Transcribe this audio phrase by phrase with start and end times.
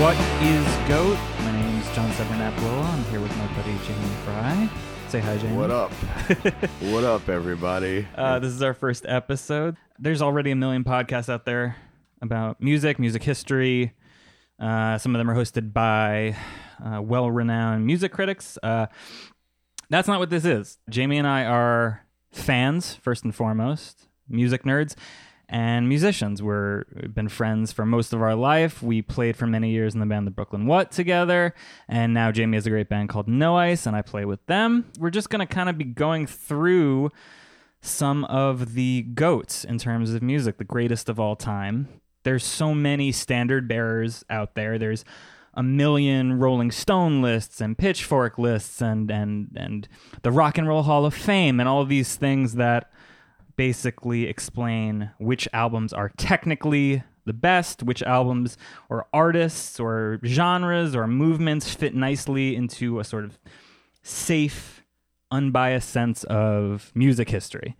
[0.00, 1.18] What is Goat?
[1.40, 4.70] My name is John Severnap I'm here with my buddy Jamie Fry.
[5.08, 5.58] Say hi, Jamie.
[5.58, 5.92] What up?
[6.80, 8.08] what up, everybody?
[8.16, 9.76] Uh, this is our first episode.
[9.98, 11.76] There's already a million podcasts out there
[12.22, 13.92] about music, music history.
[14.58, 16.34] Uh, some of them are hosted by
[16.82, 18.56] uh, well renowned music critics.
[18.62, 18.86] Uh,
[19.90, 20.78] that's not what this is.
[20.88, 24.96] Jamie and I are fans, first and foremost, music nerds
[25.50, 26.42] and musicians.
[26.42, 28.82] We're, we've been friends for most of our life.
[28.82, 31.54] We played for many years in the band The Brooklyn What together,
[31.88, 34.86] and now Jamie has a great band called No Ice, and I play with them.
[34.98, 37.10] We're just going to kind of be going through
[37.82, 41.88] some of the goats in terms of music, the greatest of all time.
[42.22, 44.78] There's so many standard bearers out there.
[44.78, 45.04] There's
[45.54, 49.88] a million Rolling Stone lists and Pitchfork lists and and and
[50.22, 52.92] the Rock and Roll Hall of Fame and all these things that
[53.60, 58.56] basically explain which albums are technically the best, which albums
[58.88, 63.38] or artists or genres or movements fit nicely into a sort of
[64.02, 64.82] safe,
[65.30, 67.76] unbiased sense of music history.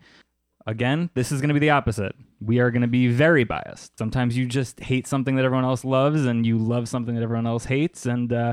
[0.67, 2.15] Again, this is going to be the opposite.
[2.43, 3.97] We are going to be very biased.
[3.97, 7.47] Sometimes you just hate something that everyone else loves, and you love something that everyone
[7.47, 8.05] else hates.
[8.05, 8.53] And uh,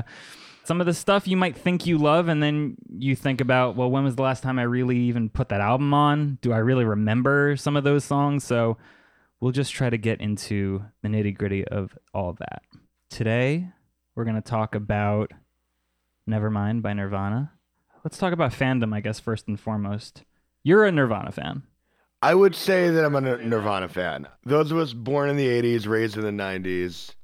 [0.68, 3.90] some of the stuff you might think you love and then you think about well
[3.90, 6.36] when was the last time i really even put that album on?
[6.42, 8.44] Do i really remember some of those songs?
[8.44, 8.76] So
[9.40, 12.60] we'll just try to get into the nitty gritty of all of that.
[13.08, 13.66] Today
[14.14, 15.32] we're going to talk about
[16.28, 17.50] nevermind by nirvana.
[18.04, 20.24] Let's talk about fandom i guess first and foremost.
[20.64, 21.62] You're a nirvana fan.
[22.20, 24.26] I would say that I'm a Nirvana fan.
[24.44, 27.14] Those of us born in the 80s, raised in the 90s,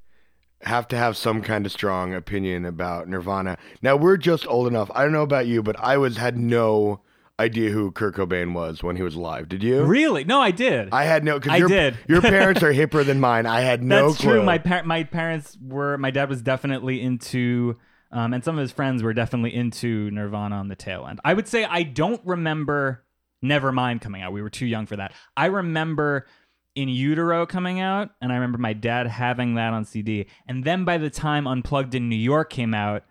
[0.64, 3.58] have to have some kind of strong opinion about Nirvana.
[3.82, 4.90] Now we're just old enough.
[4.94, 7.00] I don't know about you, but I was had no
[7.38, 9.48] idea who Kurt Cobain was when he was alive.
[9.48, 9.84] Did you?
[9.84, 10.24] Really?
[10.24, 10.88] No, I did.
[10.92, 11.40] I had no.
[11.40, 11.98] Cause I your, did.
[12.08, 13.46] your parents are hipper than mine.
[13.46, 14.08] I had no.
[14.08, 14.32] That's clue.
[14.34, 14.42] true.
[14.42, 15.98] My par- my parents were.
[15.98, 17.76] My dad was definitely into.
[18.10, 21.20] Um, and some of his friends were definitely into Nirvana on the tail end.
[21.24, 23.04] I would say I don't remember
[23.44, 24.32] Nevermind coming out.
[24.32, 25.12] We were too young for that.
[25.36, 26.26] I remember
[26.74, 30.84] in utero coming out and i remember my dad having that on cd and then
[30.84, 33.04] by the time unplugged in new york came out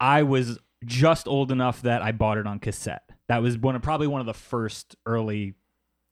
[0.00, 3.02] i was just old enough that i bought it on cassette.
[3.28, 5.54] That was one of probably one of the first early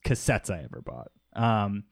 [0.05, 1.13] cassettes i ever bought.
[1.37, 1.85] Um,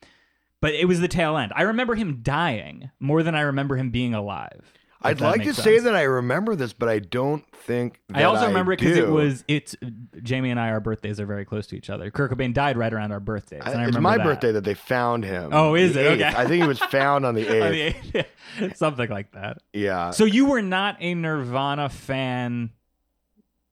[0.60, 1.52] but it was the tail end.
[1.54, 4.72] I remember him dying more than i remember him being alive
[5.04, 5.64] I'd like to sense.
[5.64, 8.00] say that I remember this, but I don't think.
[8.12, 9.76] I also I remember it because it was it's
[10.22, 10.70] Jamie and I.
[10.70, 12.10] Our birthdays are very close to each other.
[12.10, 13.62] Kurt Cobain died right around our birthdays.
[13.64, 14.24] And I, I, it's my that.
[14.24, 15.50] birthday that they found him.
[15.52, 16.20] Oh, is The it?
[16.20, 16.24] Okay.
[16.24, 17.62] I think he was found on the eighth.
[17.62, 18.26] On the
[18.60, 18.76] eighth.
[18.76, 19.58] something like that.
[19.72, 20.10] yeah.
[20.10, 22.70] So you were not a Nirvana fan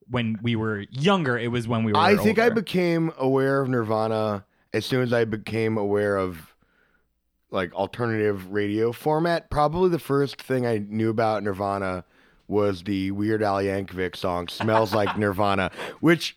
[0.09, 1.39] when we were younger.
[1.39, 1.99] It was when we were.
[1.99, 6.50] I think I became aware of Nirvana as soon as I became aware of
[7.51, 9.51] like alternative radio format.
[9.51, 12.05] Probably the first thing I knew about Nirvana
[12.49, 16.37] was the Weird Al Yankovic song "Smells Like Nirvana," which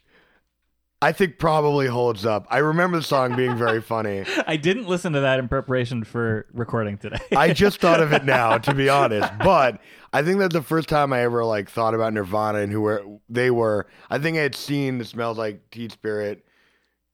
[1.03, 2.47] I think probably holds up.
[2.50, 4.23] I remember the song being very funny.
[4.47, 7.19] I didn't listen to that in preparation for recording today.
[7.35, 9.29] I just thought of it now, to be honest.
[9.40, 9.81] But
[10.13, 13.03] I think that's the first time I ever like thought about Nirvana and who were
[13.28, 13.88] they were.
[14.09, 16.46] I think I had seen the "Smells Like Teen Spirit"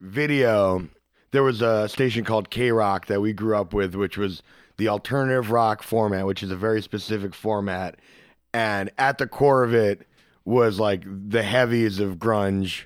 [0.01, 0.87] video.
[1.31, 4.41] There was a station called K Rock that we grew up with, which was
[4.77, 7.97] the alternative rock format, which is a very specific format.
[8.53, 10.07] And at the core of it
[10.45, 12.85] was like the heavies of grunge,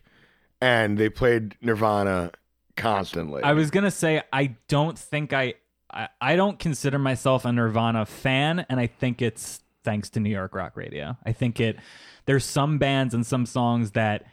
[0.60, 2.32] and they played Nirvana
[2.76, 3.44] constantly.
[3.44, 5.54] I was gonna say I don't think I,
[5.90, 10.30] I I don't consider myself a Nirvana fan, and I think it's thanks to New
[10.30, 11.18] York rock radio.
[11.26, 11.78] I think it
[12.26, 14.26] there's some bands and some songs that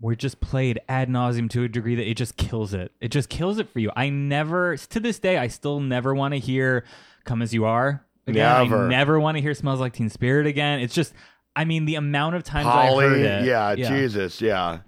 [0.00, 2.92] were just played ad nauseum to a degree that it just kills it.
[3.00, 3.90] It just kills it for you.
[3.96, 6.84] I never to this day I still never want to hear
[7.24, 8.68] "Come as You Are" again.
[8.68, 8.86] Never.
[8.86, 10.80] I never want to hear "Smells Like Teen Spirit" again.
[10.80, 11.12] It's just.
[11.56, 13.44] I mean, the amount of times I Polly, heard it.
[13.44, 14.78] yeah, Jesus, yeah.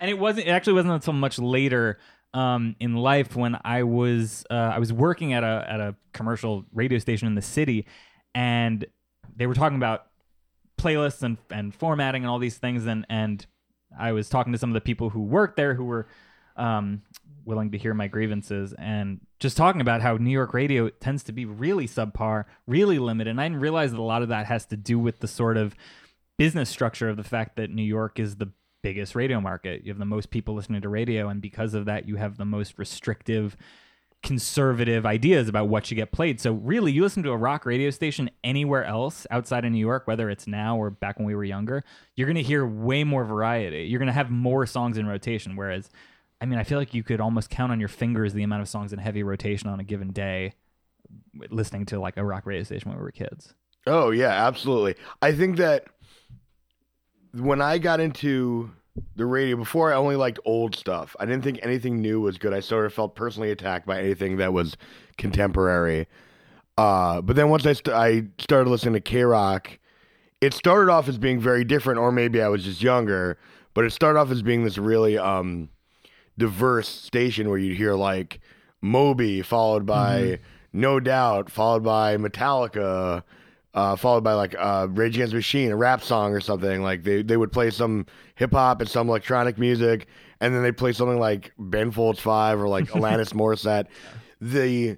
[0.00, 2.00] and it wasn't it actually wasn't until much later
[2.34, 6.64] um, in life when I was uh, I was working at a at a commercial
[6.74, 7.86] radio station in the city,
[8.34, 8.84] and
[9.36, 10.06] they were talking about
[10.78, 13.46] playlists and and formatting and all these things, and and
[13.98, 16.06] I was talking to some of the people who worked there who were
[16.56, 17.02] um,
[17.44, 21.32] willing to hear my grievances and just talking about how New York radio tends to
[21.32, 24.66] be really subpar, really limited, and I didn't realize that a lot of that has
[24.66, 25.74] to do with the sort of
[26.38, 28.50] business structure of the fact that New York is the
[28.82, 29.82] biggest radio market.
[29.84, 32.44] You have the most people listening to radio, and because of that, you have the
[32.44, 33.56] most restrictive,
[34.22, 36.40] conservative ideas about what should get played.
[36.40, 40.06] So, really, you listen to a rock radio station anywhere else outside of New York,
[40.06, 41.84] whether it's now or back when we were younger,
[42.16, 43.84] you're going to hear way more variety.
[43.84, 45.56] You're going to have more songs in rotation.
[45.56, 45.90] Whereas,
[46.40, 48.68] I mean, I feel like you could almost count on your fingers the amount of
[48.68, 50.54] songs in heavy rotation on a given day
[51.50, 53.54] listening to like a rock radio station when we were kids.
[53.86, 54.96] Oh yeah, absolutely.
[55.22, 55.86] I think that
[57.32, 58.70] when I got into
[59.16, 61.16] the radio before, I only liked old stuff.
[61.18, 62.52] I didn't think anything new was good.
[62.52, 64.76] I sort of felt personally attacked by anything that was
[65.18, 66.06] contemporary.
[66.78, 69.78] Uh, but then once I st- I started listening to K Rock,
[70.40, 73.38] it started off as being very different, or maybe I was just younger.
[73.74, 75.70] But it started off as being this really um,
[76.38, 78.40] diverse station where you'd hear like
[78.80, 80.38] Moby, followed by
[80.72, 83.22] No Doubt, followed by Metallica,
[83.76, 86.82] uh, followed by like uh, Rage Against the Machine, a rap song or something.
[86.82, 90.08] Like they, they would play some hip hop and some electronic music,
[90.40, 93.86] and then they play something like Ben Folds Five or like Alanis Morissette.
[94.40, 94.96] The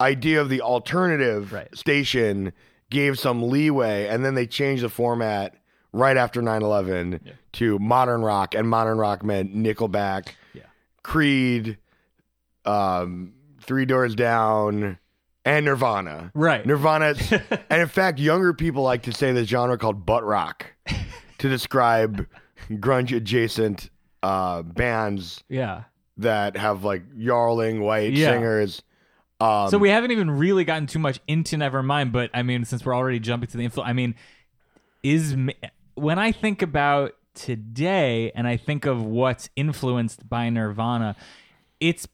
[0.00, 1.74] idea of the alternative Right.
[1.76, 2.52] station
[2.90, 5.54] gave some leeway, and then they changed the format
[5.92, 7.20] right after 9-11
[7.52, 10.62] to modern rock, and modern rock meant Nickelback, Yeah.
[11.02, 11.78] Creed,
[12.64, 14.98] um, Three Doors Down,
[15.44, 16.30] and Nirvana.
[16.34, 16.64] Right.
[16.66, 17.14] Nirvana,
[17.70, 20.66] and in fact, younger people like to say the genre called butt rock
[21.38, 22.26] to describe
[22.70, 23.90] grunge adjacent
[24.22, 25.84] uh, bands Yeah.
[26.18, 28.32] that have like yarling white Yeah.
[28.32, 28.82] singers.
[29.40, 32.84] Um, So we haven't even really gotten too much into Nevermind, but I mean, since
[32.84, 34.14] we're already jumping to the influence, I mean,
[35.02, 35.52] is ma-
[35.94, 41.16] when I think about today and I think of what's influenced by Nirvana,
[41.80, 42.06] it's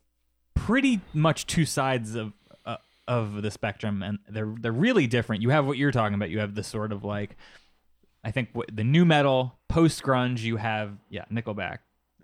[0.55, 2.32] pretty much two sides of
[3.08, 5.42] of the spectrum, and they're they're really different.
[5.42, 6.30] You have what you're talking about.
[6.30, 7.36] You have the sort of like,
[8.24, 10.40] I think what, the new metal, post grunge.
[10.40, 11.78] You have yeah, Nickelback,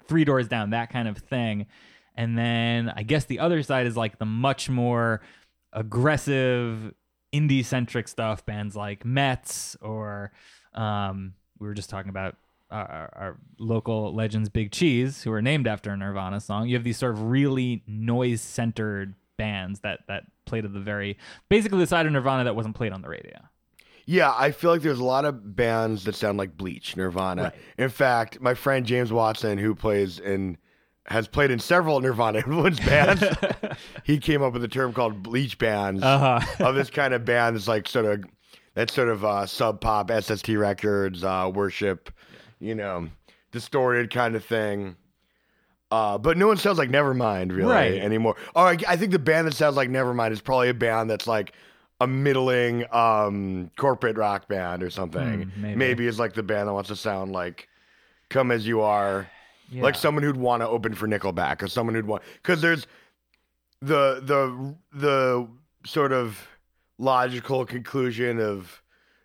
[0.07, 1.67] Three Doors Down, that kind of thing.
[2.15, 5.23] And then I guess the other side is like the much more
[5.73, 6.93] aggressive
[7.33, 10.33] indie centric stuff, bands like METZ or
[10.75, 12.37] um, we were just talking about
[12.71, 16.69] our, our local legends Big Cheese, who are named after a Nirvana song.
[16.69, 21.17] You have these sort of really noise centered bands that that played at the very
[21.49, 23.39] basically the side of Nirvana that wasn't played on the radio.
[24.05, 27.43] Yeah, I feel like there's a lot of bands that sound like Bleach, Nirvana.
[27.45, 27.55] Right.
[27.79, 30.59] In fact, my friend James Watson, who plays in
[31.07, 33.23] has played in several Nirvana influenced bands,
[34.05, 36.41] he came up with a term called bleach bands Uh-huh.
[36.65, 38.25] of this kind of band that's like sort of
[38.75, 42.11] that's sort of uh, sub pop, SST records, uh, worship,
[42.59, 43.09] you know,
[43.53, 44.97] distorted kind of thing.
[45.93, 47.99] Uh, but no one sounds like Nevermind really Right.
[48.01, 48.37] anymore.
[48.57, 51.27] Or I, I think the band that sounds like Nevermind is probably a band that's
[51.27, 51.53] like
[52.01, 55.43] a middling um, corporate rock band or something.
[55.43, 55.77] Hmm, maybe.
[55.77, 57.69] maybe is like the band that wants to sound like
[58.31, 59.29] "Come as You Are,"
[59.75, 62.87] like someone who'd want to open for Nickelback or someone who'd want because there's
[63.83, 65.47] the the the
[65.85, 66.49] sort of
[66.99, 68.82] logical conclusion of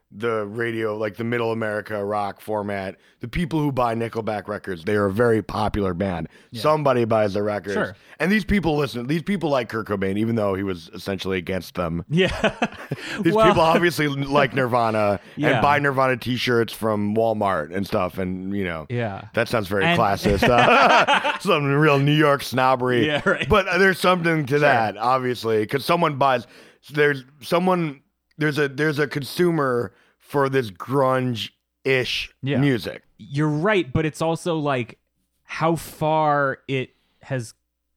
[0.10, 2.96] the radio, like the middle America rock format.
[3.20, 6.30] The people who buy Nickelback records, they are a very popular band.
[6.54, 7.96] Somebody buys their records, Sure.
[8.20, 9.08] and these people listen.
[9.08, 12.06] These people like Kurt Cobain, even though he was essentially against them.
[12.10, 12.30] Yeah.
[13.22, 15.50] These Well- people obviously like Nirvana Yeah.
[15.56, 19.24] and buy Nirvana T-shirts from Walmart and stuff, and you know, Yeah.
[19.34, 20.48] that sounds very And- classist.
[20.48, 23.06] Uh, some real New York snobbery.
[23.08, 23.48] Yeah, right.
[23.50, 26.48] But uh, there's something to that, obviously, because someone buys.
[26.92, 28.00] There's someone.
[28.38, 31.52] There's a there's a consumer for this grunge
[31.84, 32.58] ish Yeah.
[32.60, 33.04] music.
[33.18, 35.00] you're right, but it's also like
[35.44, 36.92] how far it
[37.24, 37.54] has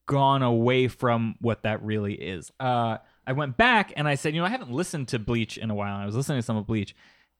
[0.07, 2.51] gone away from what that really is.
[2.59, 5.69] Uh, I went back and I said, you know, I haven't listened to Bleach in
[5.69, 5.95] a while.
[5.95, 6.95] I was listening to some of Bleach.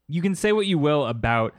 [0.07, 1.55] You can say what you will about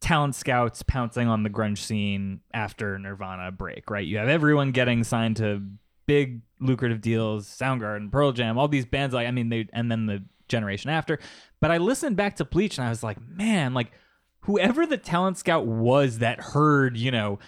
[0.00, 4.06] talent scouts pouncing on the grunge scene after Nirvana break, right?
[4.06, 5.62] You have everyone getting signed to
[6.06, 10.06] big lucrative deals, Soundgarden, Pearl Jam, all these bands like I mean they and then
[10.06, 11.18] the generation after.
[11.60, 13.92] But I listened back to Bleach and I was like, man, like
[14.40, 17.38] whoever the talent scout was that heard, you know,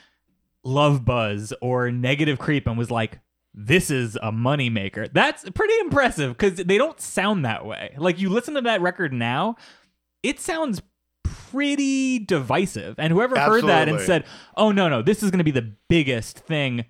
[0.64, 3.20] Love Buzz or Negative Creep and was like,
[3.54, 5.10] this is a moneymaker.
[5.12, 7.94] That's pretty impressive because they don't sound that way.
[7.96, 9.56] Like you listen to that record now,
[10.22, 10.82] it sounds
[11.22, 12.96] pretty divisive.
[12.98, 14.06] And whoever heard that and Absolutely.
[14.06, 14.24] said,
[14.56, 16.84] oh, no, no, this is going to be the biggest thing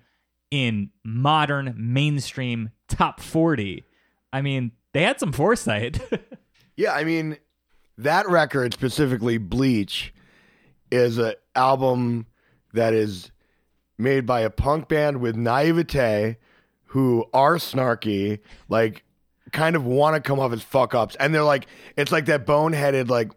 [0.51, 3.85] in modern mainstream top 40.
[4.33, 5.99] I mean, they had some foresight.
[6.79, 7.37] Yeah, I mean,
[7.97, 10.13] that record specifically, Bleach,
[10.91, 12.27] is an album
[12.71, 13.31] that is
[13.97, 16.37] made by a punk band with naivete
[16.85, 19.03] who are snarky, like
[19.51, 21.15] kind of want to come off as fuck ups.
[21.19, 23.31] And they're like, it's like that boneheaded, like,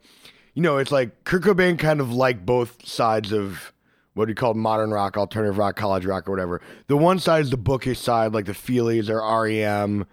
[0.53, 3.73] you know, it's like Kurt Cobain kind of like both sides of
[4.13, 6.61] what do you call modern rock, alternative rock, college rock, or whatever.
[6.89, 10.05] The one side is the bookish side, like the Feelies or REM,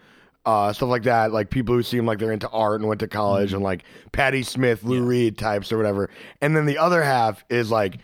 [0.48, 1.32] uh, stuff like that.
[1.32, 4.42] Like people who seem like they're into art and went to college, and like Patti
[4.44, 6.10] Smith, Lou Reed types or whatever.
[6.42, 7.98] And then the other half is like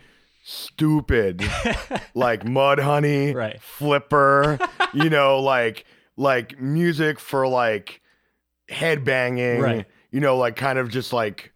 [0.43, 1.39] stupid,
[2.13, 3.61] like Mudhoney, Right.
[3.61, 4.59] Flipper,
[4.93, 5.85] you know, like
[6.17, 8.01] like music for like
[8.69, 9.85] headbanging, Right.
[10.11, 11.51] you know, like kind of just like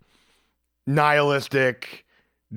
[0.85, 2.05] nihilistic,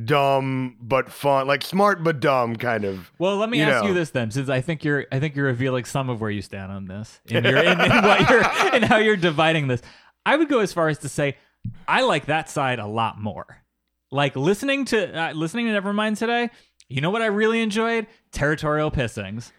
[0.05, 3.11] dumb but fun, like smart but dumb kind of.
[3.19, 3.89] Well, let me You ask know.
[3.89, 6.43] you this then, since I think you're, I think you're revealing some of where you
[6.43, 9.83] stand on this, in, your, in, in what you're, and how you're dividing this.
[10.25, 11.37] I would go as far as to say,
[11.89, 13.63] I like that side a lot more.
[14.13, 16.51] Like listening to uh, listening to Nevermind today.
[16.89, 18.09] You know what I really enjoyed?
[18.33, 19.53] Territorial pissings.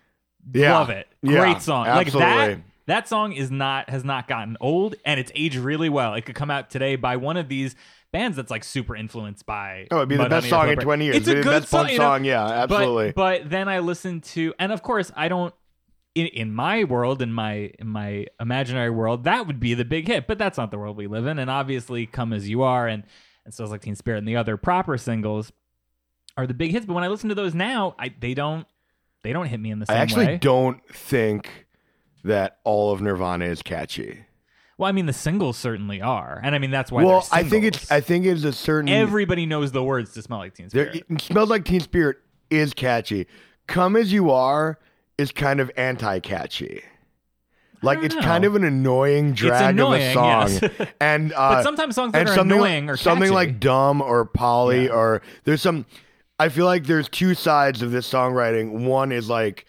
[0.53, 0.77] Yeah.
[0.77, 1.07] Love it.
[1.21, 1.87] Yeah, Great song.
[1.87, 2.59] Like that.
[2.87, 6.13] That song is not has not gotten old, and it's aged really well.
[6.13, 7.75] It could come out today by one of these
[8.11, 9.87] bands that's like super influenced by.
[9.91, 11.15] Oh, it'd be the best Mudhoney or song in 20 years.
[11.17, 11.89] It's a It'd be the good best song.
[11.89, 12.03] you know?
[12.03, 13.11] song, yeah, absolutely.
[13.13, 15.53] But, but then I listened to, and of course, I don't.
[16.13, 20.07] In, in my world, in my in my imaginary world, that would be the big
[20.07, 20.27] hit.
[20.27, 21.39] But that's not the world we live in.
[21.39, 23.03] And obviously, "Come as You Are" and
[23.45, 25.53] and "Smells Like Teen Spirit" and the other proper singles
[26.35, 26.85] are the big hits.
[26.85, 28.67] But when I listen to those now, I they don't
[29.23, 29.99] they don't hit me in the same way.
[29.99, 30.37] I actually way.
[30.39, 31.65] don't think
[32.23, 34.25] that all of Nirvana is catchy.
[34.77, 37.03] Well, I mean, the singles certainly are, and I mean that's why.
[37.03, 37.91] well, I think it's.
[37.91, 41.21] I think it's a certain everybody knows the words to "Smell Like Teen Spirit." it
[41.21, 42.17] smells like Teen Spirit
[42.49, 43.27] is catchy.
[43.67, 44.79] Come as you are
[45.19, 46.81] is kind of anti-catchy.
[47.83, 48.21] Like it's know.
[48.21, 50.87] kind of an annoying drag annoying, of a song, yes.
[50.99, 54.25] and uh, but sometimes songs that are something annoying like, or something like dumb or
[54.25, 54.91] poly Yeah.
[54.93, 55.85] or there's some.
[56.39, 58.85] I feel like there's two sides of this songwriting.
[58.85, 59.65] One is like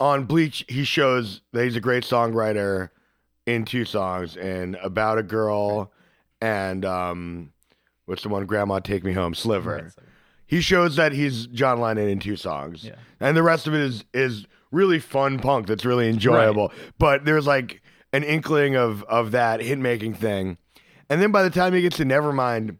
[0.00, 2.90] on Bleach, he shows that he's a great songwriter
[3.46, 5.92] in two songs and about a girl
[6.40, 7.52] and um,
[8.04, 8.44] what's the one?
[8.46, 9.92] Grandma Take Me Home, Sliver.
[10.46, 12.94] He shows that he's John Lennon in two songs, Yeah.
[13.20, 16.72] and the rest of it is is really fun punk that's really enjoyable.
[16.98, 20.58] But there's like an inkling of of that hit making thing,
[21.08, 22.76] and then by the time he gets to Nevermind,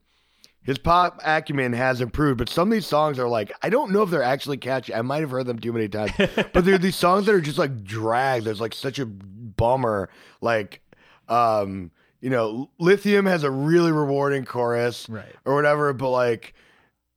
[0.67, 2.37] his pop acumen has improved.
[2.39, 4.93] But some of these songs are like I don't know if they're actually catchy.
[4.95, 6.13] I might have heard them too many times,
[6.53, 8.43] but they're these songs that are just like drag.
[8.45, 10.81] There's like such a bummer, like.
[11.29, 11.91] um
[12.23, 15.33] you know, Lithium has a really rewarding chorus, Right.
[15.45, 16.55] or whatever, but like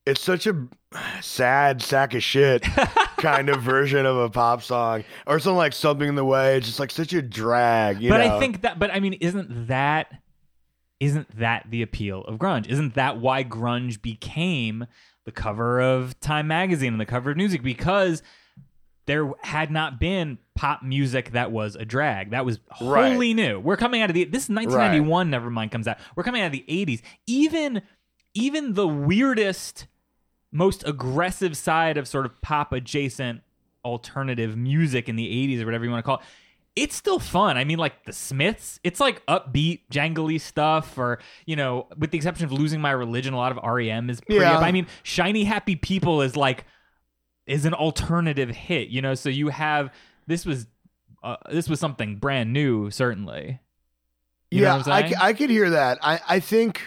[0.05, 0.67] it's such a
[1.21, 2.63] sad sack of shit
[3.17, 6.67] kind of version of a pop song or something like something in the way it's
[6.67, 8.35] just like such a drag you but know?
[8.37, 10.11] I think that, but I mean, isn't that,
[10.99, 12.67] isn't that the appeal of grunge?
[12.67, 14.85] Isn't that why grunge became
[15.25, 17.63] the cover of Time magazine and the cover of Newsweek?
[17.63, 18.21] Because
[19.05, 22.31] there had not been pop music that was a drag.
[22.31, 23.11] That was Right.
[23.13, 23.59] wholly new.
[23.59, 25.31] We're coming out of the this is 1991.
[25.31, 25.97] Nevermind comes out.
[26.15, 27.01] We're coming out of the 80s.
[27.25, 27.81] Even
[28.35, 29.87] even the weirdest,
[30.51, 33.41] most aggressive side of sort of pop adjacent
[33.83, 36.23] alternative music in the 80s or whatever you want to call it.
[36.81, 37.57] It's still fun.
[37.57, 42.17] I mean, like the Smiths, it's like upbeat, jangly stuff, or, you know, with the
[42.17, 44.57] exception of losing my religion, a lot of REM is pretty Yeah.
[44.57, 44.63] up.
[44.63, 46.65] I mean, Shiny Happy People is like
[47.45, 49.13] is an alternative hit, you know.
[49.15, 49.91] So you have
[50.27, 50.67] this was
[51.23, 53.59] uh, this was something brand new, certainly.
[54.51, 55.35] You yeah I, saying?
[55.35, 56.81] could hear that i i think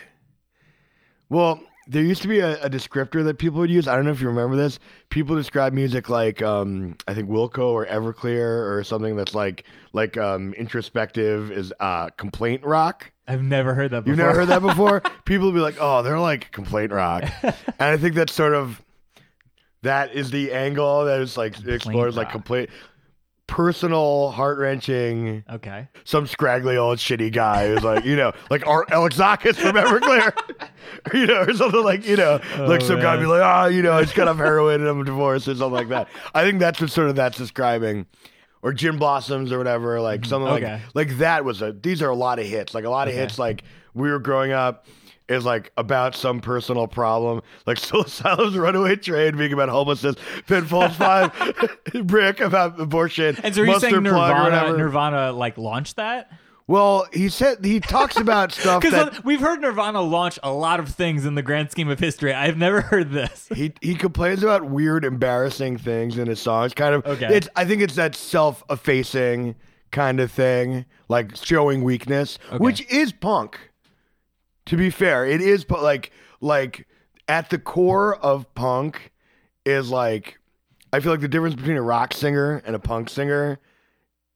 [1.28, 4.10] well there used to be a, a descriptor that people would use i don't know
[4.10, 8.82] if you remember this people describe music like um i think wilco or everclear or
[8.84, 14.10] something that's like like um introspective is uh complaint rock I've never heard that before.
[14.10, 15.00] You've never heard that before?
[15.24, 18.82] People will be like, "Oh, they're like complaint rock," and I think that's sort of
[19.82, 22.34] that is the angle that is like explores like rock.
[23.56, 25.44] Personal, heart wrenching.
[25.50, 25.86] okay.
[26.04, 30.32] Some scraggly old shitty guy who's like, you know, like Art Alexakis from Everclear,
[31.14, 33.82] you know, or something like, you know, like Oh, some guy be like, ah, you
[33.82, 36.08] know, I just got off heroin and I'm divorced or something like that.
[36.34, 38.06] I think that's what sort of that's describing.
[38.62, 40.64] Or Gin Blossoms or whatever, like something Mm-hmm.
[40.64, 40.80] Okay.
[40.94, 41.72] like like that was a.
[41.72, 43.20] These are a lot of hits, like a lot of Okay.
[43.20, 43.38] hits.
[43.38, 44.86] Like we were growing up,
[45.32, 50.16] is like about some personal problem, like Soul Asylum's Runaway Train being about homelessness,
[50.48, 51.32] Ben Folds Five,
[52.04, 54.76] Brick about abortion, And so are you saying Nirvana.
[54.76, 56.30] Nirvana like launched that?
[56.68, 60.78] Well, he said he talks about stuff that Because we've heard Nirvana launch a lot
[60.80, 62.32] of things in the grand scheme of history.
[62.32, 63.48] I've never heard this.
[63.54, 66.72] he he complains about weird, embarrassing things in his songs.
[66.72, 67.28] Kind of, Okay.
[67.34, 69.54] It's I think it's that self-effacing
[69.90, 73.58] kind of thing, like showing weakness, which is punk.
[74.66, 76.86] To be fair, it is like like
[77.28, 79.12] at the core of punk
[79.64, 80.38] is like
[80.92, 83.58] I feel like the difference between a rock singer and a punk singer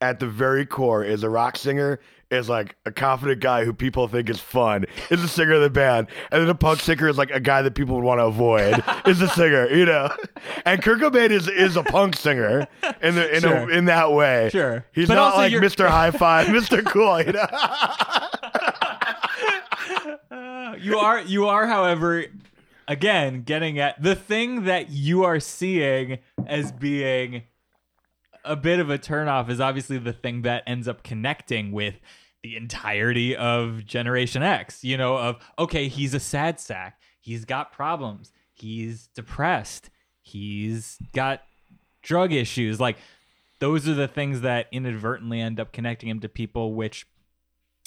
[0.01, 1.99] at the very core is a rock singer
[2.31, 5.71] is like a confident guy who people think is fun is the singer of the
[5.71, 8.25] band and then a punk singer is like a guy that people would want to
[8.25, 10.11] avoid is the singer you know
[10.67, 12.67] and Kurt Cobain is is a punk singer
[13.01, 13.57] in the in Sure.
[13.57, 14.85] a, in that way Sure.
[14.93, 15.89] he's But not like Mr.
[15.89, 16.85] High Five Mr.
[16.85, 17.47] Cool you know
[20.77, 22.25] you are you are, however,
[22.89, 27.43] again getting at the thing that you are seeing as being
[28.45, 31.95] a bit of a turnoff is obviously the thing that ends up connecting with
[32.43, 37.01] the entirety of Generation X, you know, of okay, he's a sad sack.
[37.21, 38.33] He's got problems.
[38.55, 39.91] He's depressed.
[40.23, 41.43] He's got
[42.03, 42.79] drug issues.
[42.79, 42.99] Like
[43.59, 47.07] those are the things that inadvertently end up connecting him to people which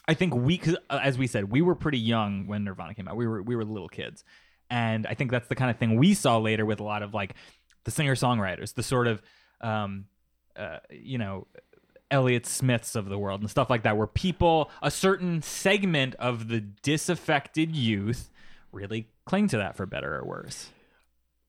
[0.10, 3.16] I think we uh, as we said, we were pretty young when Nirvana came out.
[3.16, 4.24] We were we were little kids.
[4.72, 7.14] And I think that's the kind of thing we saw later with a lot of
[7.14, 7.36] like
[7.84, 9.22] the singer-songwriters, the sort of
[9.62, 10.06] um
[10.56, 11.46] uh, you know,
[12.10, 16.48] Elliott Smiths of the world and stuff like that, where people, a certain segment of
[16.48, 18.32] the disaffected youth,
[18.72, 20.70] really cling to that for better or worse.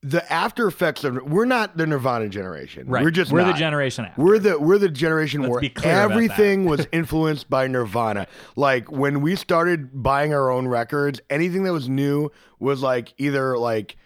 [0.03, 2.89] The after effects of we're not the Nirvana generation.
[2.89, 3.05] Right.
[3.05, 3.53] We're just we're not.
[3.53, 4.23] the generation after.
[4.23, 8.27] We're the we're the generation Let's where be clear about everything was influenced by Nirvana.
[8.57, 13.59] Like when we started buying our own records, anything that was new was like either
[13.59, 13.97] like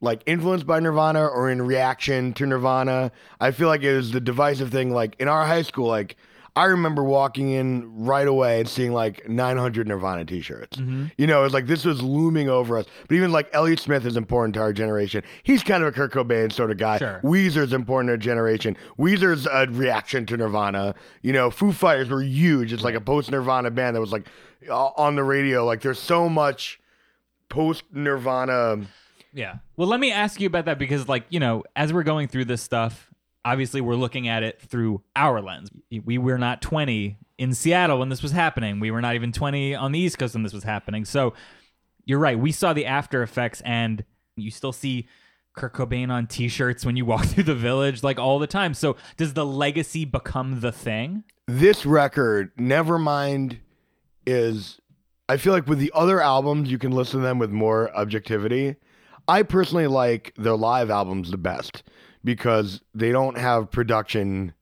[0.00, 3.12] like influenced by Nirvana or in reaction to Nirvana.
[3.40, 4.90] I feel like it was the divisive thing.
[4.90, 6.16] Like in our high school, like
[6.56, 10.78] I remember walking in right away and seeing like 900 Nirvana t-shirts.
[10.78, 11.08] Mm-hmm.
[11.18, 12.86] You know, it was like this was looming over us.
[13.06, 15.22] But even like Elliott Smith is important to our generation.
[15.42, 16.96] He's kind of a Kurt Cobain sort of guy.
[16.96, 17.20] Sure.
[17.22, 18.74] Weezer's important to our generation.
[18.98, 20.94] Weezer's a reaction to Nirvana.
[21.20, 22.72] You know, Foo Fighters were huge.
[22.72, 24.26] It's like a post Nirvana band that was like
[24.70, 25.66] on the radio.
[25.66, 26.80] Like there's so much
[27.50, 28.86] post Nirvana.
[29.34, 29.56] Yeah.
[29.76, 32.46] Well, let me ask you about that because, like, you know, as we're going through
[32.46, 33.12] this stuff,
[33.46, 35.70] obviously we're looking at it through our lens.
[36.04, 38.80] We were not 20 in Seattle when this was happening.
[38.80, 41.04] We were not even 20 on the East Coast when this was happening.
[41.04, 41.32] So
[42.04, 42.36] you're right.
[42.36, 44.04] We saw the after effects, and
[44.36, 45.06] you still see
[45.54, 48.74] Kurt Cobain on t shirts when you walk through the village, like all the time.
[48.74, 51.22] So does the legacy become the thing?
[51.46, 53.58] This record, Nevermind,
[54.26, 54.80] is.
[55.28, 58.76] I feel like with the other albums, you can listen to them with more objectivity.
[59.26, 61.82] I personally like their live albums the best
[62.26, 64.52] because they don't have production.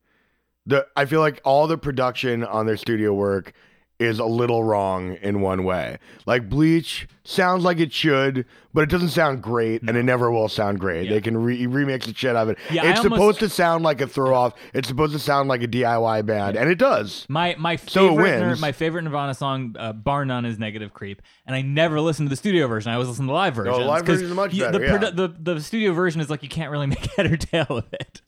[0.66, 3.54] The I feel like all the production on their studio work
[4.00, 5.98] is a little wrong in one way.
[6.26, 10.48] Like Bleach sounds like it should, but it doesn't sound great, and it never will
[10.48, 11.08] sound great.
[11.08, 12.58] They can re- remix the shit out of it.
[12.72, 14.54] Yeah, I it's almost- supposed to sound like a throw off.
[14.74, 17.24] It's supposed to sound like a DIY band, and it does.
[17.28, 21.22] My my So favorite Nir- my favorite Nirvana song, uh, bar none, is "Negative Creep,"
[21.46, 22.90] and I never listened to the studio version.
[22.90, 23.74] I always listen to the live version.
[23.74, 25.10] Oh, live version's much The, better, produ- yeah.
[25.42, 28.22] the the studio version is like you can't really make head or tail of it.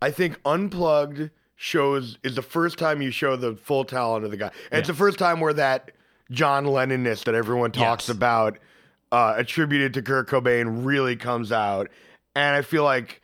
[0.00, 1.30] I think Unplugged
[1.62, 4.50] shows is the first time you show the full talent of the guy.
[4.70, 5.90] And it's the first time where that
[6.30, 8.16] John Lennonness that everyone talks Yes.
[8.16, 8.58] about
[9.12, 11.90] uh, attributed to Kurt Cobain really comes out.
[12.34, 13.20] And I feel like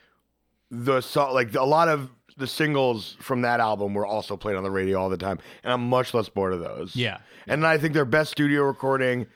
[0.70, 4.62] the so- like a lot of the singles from that album were also played on
[4.64, 6.94] the radio all the time, and I'm much less bored of those.
[6.94, 7.18] Yeah.
[7.46, 9.26] and I think their best studio recording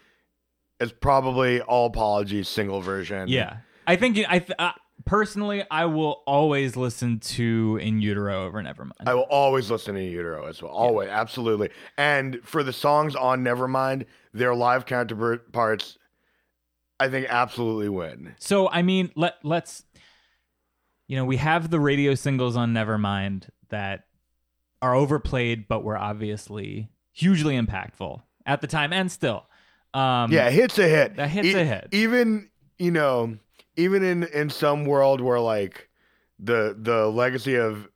[0.79, 3.29] is probably All Apologies single version.
[3.29, 4.73] Yeah, I think I th- uh,
[5.05, 9.07] personally I will always listen to In Utero over Nevermind.
[9.07, 10.73] I will always listen to In Utero as well.
[10.73, 11.71] Always, absolutely.
[11.97, 15.99] And for the songs on Nevermind, their live counterparts,
[16.99, 18.35] I think absolutely win.
[18.39, 19.85] So I mean, let let's
[21.09, 24.05] you know we have the radio singles on Nevermind that
[24.83, 29.47] are overplayed, but were obviously hugely impactful at the time and still.
[29.93, 31.19] Um, Yeah, hit's a hit.
[31.19, 31.89] A hit's a hit.
[31.93, 33.37] Even you know,
[33.77, 35.89] even in in some world where like
[36.39, 37.89] the the legacy of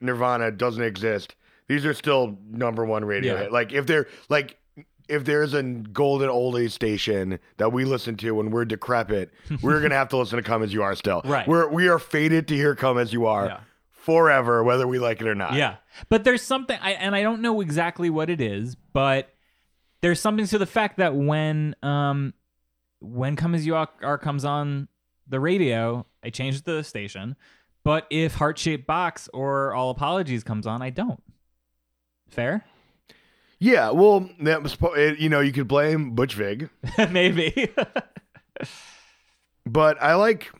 [0.00, 1.34] Nirvana doesn't exist,
[1.68, 3.48] these are still number one radio Yeah.
[3.50, 4.58] Like if they're like.
[5.08, 9.30] If there's a golden oldie station that we listen to when we're decrepit,
[9.62, 11.20] we're gonna have to listen to "Come as You Are" still.
[11.24, 11.46] Right.
[11.46, 13.60] We're we are fated to hear "Come as You Are" Yeah.
[13.90, 15.54] forever, whether we like it or not.
[15.54, 15.76] Yeah.
[16.08, 19.28] But there's something I and I don't know exactly what it is, but
[20.02, 22.32] there's something to the fact that when um
[23.00, 24.88] when Come As You Are comes on
[25.32, 27.34] the radio, I change the station.
[27.82, 31.20] But if Heart Shaped Box or All Apologies comes on, I don't.
[32.28, 32.64] Fair?
[33.58, 33.90] Yeah.
[33.90, 34.76] Well, that was
[35.18, 36.70] you know you could blame Butch Vig,
[37.10, 37.68] Maybe.
[39.66, 40.52] but I like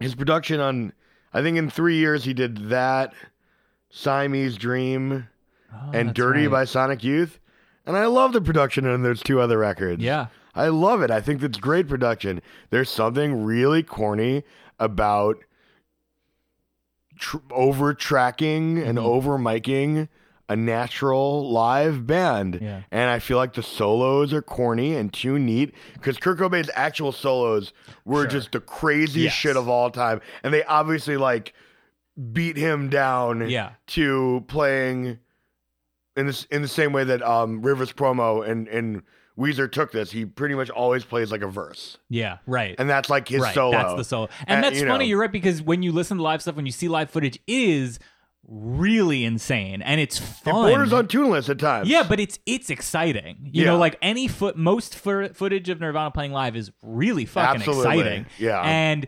[0.00, 0.92] his production on.
[1.34, 3.14] I think in three years he did that,
[3.90, 5.28] Siamese Dream,
[5.74, 6.50] Oh, and Dirty right.
[6.50, 7.40] by Sonic Youth,
[7.86, 10.02] and I love the production on those two other records.
[10.02, 10.26] Yeah.
[10.54, 11.10] I love it.
[11.10, 12.42] I think that's great production.
[12.70, 14.42] There's something really corny
[14.78, 15.38] about
[17.18, 19.06] tr- over tracking and Mm-hmm.
[19.06, 20.08] over miking
[20.48, 22.58] a natural live band.
[22.60, 22.82] Yeah.
[22.90, 27.12] And I feel like the solos are corny and too neat because Kurt Cobain's actual
[27.12, 27.72] solos
[28.04, 28.30] were Sure.
[28.30, 29.32] just the craziest Yes.
[29.32, 30.20] shit of all time.
[30.42, 31.54] And they obviously like
[32.32, 33.70] beat him down Yeah.
[33.88, 35.18] to playing
[36.16, 39.02] in this in the same way that um Rivers Cuomo and and
[39.38, 40.10] Weezer took this.
[40.10, 42.74] He pretty much always plays like a verse, Yeah, right.
[42.78, 43.54] and that's like his right.
[43.54, 43.72] solo.
[43.72, 44.28] That's the solo.
[44.46, 45.08] And Uh, that's you funny, know.
[45.08, 47.58] you're right, because when you listen to live stuff, when you see live footage, it
[47.58, 47.98] is
[48.48, 50.68] really insane and it's It fun.
[50.68, 51.88] borders on tuneless at times.
[51.88, 53.48] Yeah, but it's it's exciting.
[53.52, 53.70] You Yeah.
[53.70, 58.00] know, like any foot most fo- footage of Nirvana playing live is really fucking Absolutely.
[58.00, 58.26] exciting.
[58.38, 58.60] Yeah.
[58.62, 59.06] And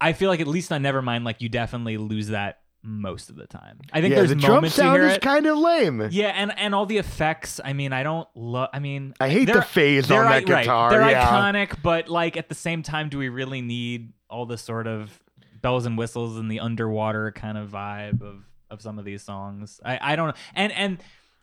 [0.00, 3.46] I feel like at least on Nevermind, like you definitely lose that most of the
[3.46, 3.78] time.
[3.92, 6.08] I think yeah, there's the drum moments you sound is kind of lame.
[6.12, 7.60] yeah, and and all the effects.
[7.64, 8.68] I mean, I don't love.
[8.72, 11.26] I mean, I hate the phase on that i- right, guitar, They're yeah.
[11.26, 15.20] iconic, but like at the same time, do we really need all the sort of
[15.62, 19.80] bells and whistles and the underwater kind of vibe of of some of these songs?
[19.84, 20.34] I I don't know.
[20.54, 20.98] And and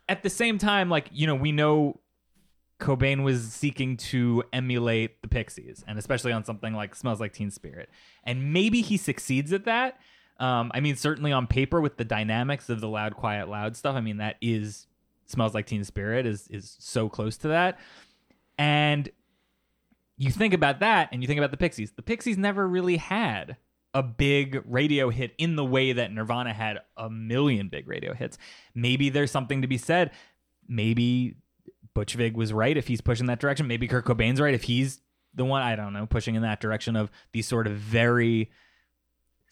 [0.08, 1.99] at the same time, like you know, we know
[2.79, 7.49] Cobain was seeking to emulate the Pixies, and especially on something like "Smells Like Teen
[7.51, 7.89] Spirit,"
[8.25, 9.99] and maybe he succeeds at that.
[10.39, 13.95] Um, I mean, certainly on paper with the dynamics of the loud, quiet, loud stuff.
[13.95, 14.87] I mean, that is
[15.25, 17.79] "Smells Like Teen Spirit" is is so close to that,
[18.57, 19.09] and
[20.17, 21.91] you think about that, and you think about the Pixies.
[21.91, 23.57] The Pixies never really had
[23.93, 28.37] a big radio hit in the way that Nirvana had a million big radio hits.
[28.73, 30.11] Maybe there's something to be said.
[30.67, 31.35] Maybe
[31.93, 33.67] Butch Vig was right if he's pushing that direction.
[33.67, 35.01] Maybe Kurt Cobain's right if he's
[35.35, 38.51] the one, I don't know, pushing in that direction of these sort of very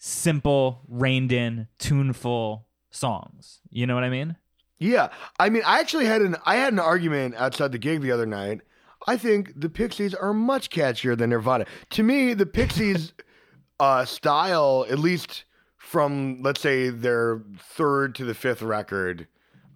[0.04, 3.60] simple, reined in, tuneful songs.
[3.70, 4.36] You know what I mean?
[4.78, 8.10] Yeah, I mean, I actually had an I had an argument outside the gig the
[8.10, 8.62] other night.
[9.06, 11.66] I think the Pixies are much catchier than Nirvana.
[11.90, 13.12] To me, the Pixies
[13.80, 15.44] uh, style, at least
[15.78, 19.28] from let's say their third to the fifth record,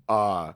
[0.08, 0.54] uh,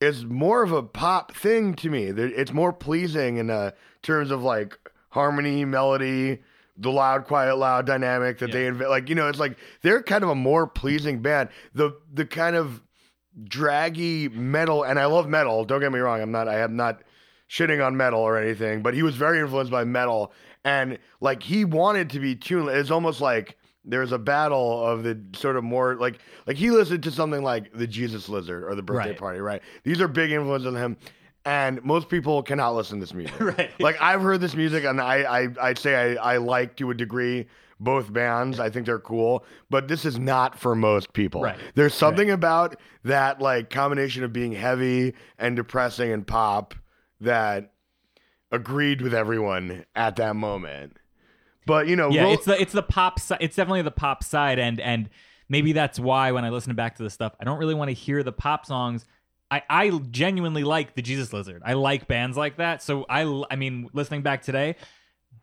[0.00, 2.06] is more of a pop thing to me.
[2.06, 3.70] It's more pleasing in uh,
[4.02, 4.76] terms of like
[5.10, 6.40] harmony, melody,
[6.76, 9.08] the loud, quiet, loud dynamic that they inv- like.
[9.08, 11.48] You know, it's like they're kind of a more pleasing band.
[11.74, 12.82] The the kind of
[13.44, 15.64] draggy metal, and I love metal.
[15.64, 16.20] Don't get me wrong.
[16.20, 16.48] I'm not.
[16.48, 17.02] I am not
[17.48, 18.82] shitting on metal or anything.
[18.82, 20.32] But he was very influenced by metal,
[20.64, 22.68] and like he wanted to be tuned.
[22.68, 27.02] It's almost like there's a battle of the sort of more like like he listened
[27.04, 29.18] to something like the Jesus Lizard or the Birthday Right.
[29.18, 29.40] Party.
[29.40, 29.62] Right.
[29.82, 30.96] These are big influences on him.
[31.46, 33.38] And most people cannot listen to this music.
[33.40, 33.70] Right.
[33.78, 36.94] Like I've heard this music, and I, I I'd say I, I like to a
[36.94, 37.46] degree
[37.80, 38.60] both bands.
[38.60, 41.42] I think they're cool, but this is not for most people.
[41.42, 41.58] Right.
[41.74, 46.74] There's something about that like combination of being heavy and depressing and pop
[47.20, 47.72] that
[48.50, 50.96] agreed with everyone at that moment.
[51.66, 53.38] But you know, Yeah, it's the it's the pop side.
[53.40, 55.10] It's definitely the pop side, and and
[55.48, 57.94] maybe that's why when I listen back to the stuff, I don't really want to
[57.94, 59.04] hear the pop songs.
[59.54, 61.62] I I genuinely like the Jesus Lizard.
[61.64, 62.82] I like bands like that.
[62.82, 64.76] So I I mean, listening back today,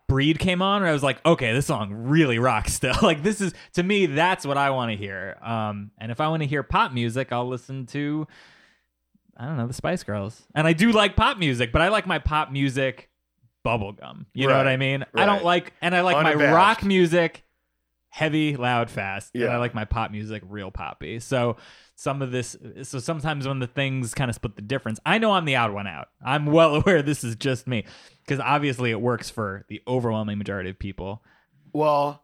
[0.08, 2.74] Breed came on, and I was like, okay, this song really rocks.
[2.74, 5.38] Still, like this is to me, that's what I want to hear.
[5.42, 8.28] Um, and if I want to hear pop music, I'll listen to.
[9.38, 12.06] I don't know the Spice Girls, and I do like pop music, but I like
[12.06, 13.10] my pop music
[13.66, 14.26] bubblegum.
[14.34, 15.06] You know what I mean?
[15.14, 17.44] I don't like, and I like my rock music
[18.12, 19.32] heavy, loud, fast.
[19.34, 19.50] And Yeah.
[19.50, 21.20] I like my pop music real poppy.
[21.20, 21.56] So
[22.02, 25.34] some of this, so sometimes when the things kind of split the difference, I know
[25.34, 26.08] I'm the odd one out.
[26.26, 27.86] I'm well aware this is just me
[28.26, 31.22] because obviously it works for the overwhelming majority of people.
[31.74, 32.24] Well,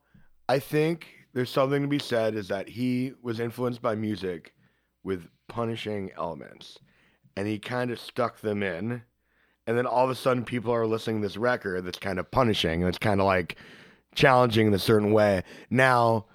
[0.49, 4.55] I think there's something to be said is that he was influenced by music
[5.03, 6.79] with punishing elements
[7.35, 9.03] and he kind of stuck them in.
[9.67, 12.31] And then all of a sudden, people are listening to this record that's kind of
[12.31, 13.57] punishing and it's kind of like
[14.15, 15.43] challenging in a certain way.
[15.69, 16.25] Now,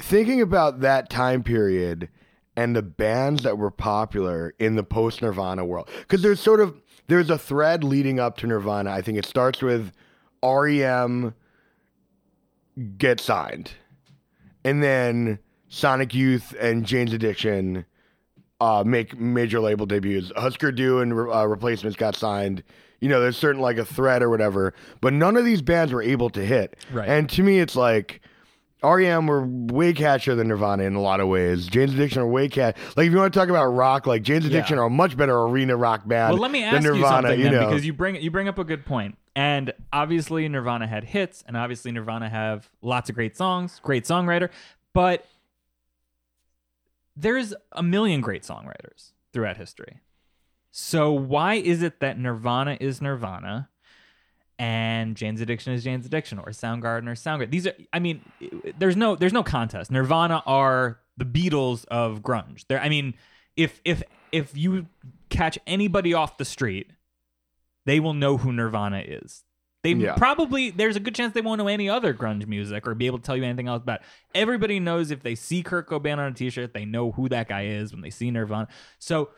[0.00, 2.08] thinking about that time period
[2.56, 6.80] and the bands that were popular in the post Nirvana world, because there's sort of
[7.06, 8.90] there's a thread leading up to Nirvana.
[8.90, 9.92] I think it starts with
[10.42, 11.34] REM
[12.98, 13.72] get signed,
[14.64, 17.84] and then Sonic Youth and Jane's Addiction
[18.60, 20.32] uh, make major label debuts.
[20.36, 22.62] Husker Du and uh, Replacements got signed.
[23.00, 26.02] You know, there's certain like a thread or whatever, but none of these bands were
[26.02, 26.76] able to hit.
[26.92, 27.08] Right.
[27.08, 28.20] And to me, it's like
[28.82, 31.66] REM were way catchier than Nirvana in a lot of ways.
[31.66, 32.76] Jane's Addiction are way catch.
[32.96, 35.38] Like if you want to talk about rock, like Jane's Addiction are a much better
[35.38, 36.34] arena rock band.
[36.34, 38.58] Well, let me than ask you something you then, because you bring you bring up
[38.58, 39.16] a good point.
[39.36, 44.50] And obviously Nirvana had hits, and obviously Nirvana have lots of great songs, great songwriter,
[44.92, 45.24] but
[47.16, 50.00] there's a million great songwriters throughout history.
[50.72, 53.69] So why is it that Nirvana is Nirvana
[54.60, 57.50] and Jane's Addiction is Jane's Addiction or Soundgarden or Soundgarden?
[57.50, 58.20] These are I mean
[58.78, 59.90] there's no there's no contest.
[59.90, 62.66] Nirvana are the Beatles of grunge.
[62.68, 63.14] There I mean
[63.56, 64.86] if if if you
[65.30, 66.90] catch anybody off the street,
[67.86, 69.44] they will know who Nirvana is.
[69.82, 70.14] They Yeah.
[70.16, 73.18] probably there's a good chance they won't know any other grunge music or be able
[73.18, 74.00] to tell you anything else about.
[74.02, 74.06] It.
[74.34, 77.64] Everybody knows if they see Kurt Cobain on a t-shirt, they know who that guy
[77.64, 78.68] is when they see Nirvana.
[78.98, 79.30] So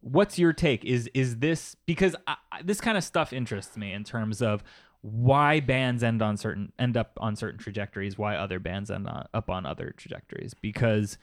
[0.00, 4.04] what's your take is is this because I, this kind of stuff interests me in
[4.04, 4.62] terms of
[5.02, 9.26] why bands end on certain end up on certain trajectories, why other bands end on,
[9.32, 10.54] up on other trajectories.
[10.54, 11.18] Because